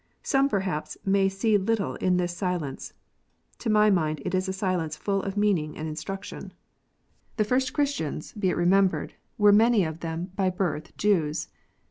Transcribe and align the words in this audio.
Some, 0.23 0.49
perhaps, 0.49 0.97
may 1.05 1.29
see 1.29 1.59
little 1.59 1.93
in 1.97 2.17
this 2.17 2.35
silence. 2.35 2.93
To 3.59 3.69
my 3.69 3.91
mind 3.91 4.19
it 4.25 4.33
is 4.33 4.47
a 4.47 4.51
silence 4.51 4.95
full 4.97 5.21
of 5.21 5.37
meaning 5.37 5.77
and 5.77 5.87
instruction. 5.87 6.39
BAPTISM. 6.39 6.55
99 7.33 7.33
The 7.37 7.43
first 7.43 7.73
Christians, 7.73 8.33
be 8.33 8.49
it 8.49 8.57
remembered, 8.57 9.13
were 9.37 9.53
many 9.53 9.83
of 9.83 9.99
them 9.99 10.31
by 10.35 10.49
birth 10.49 10.97
Jews. 10.97 11.49